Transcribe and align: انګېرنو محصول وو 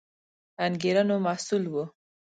انګېرنو 0.65 1.15
محصول 1.25 1.63
وو 1.73 1.83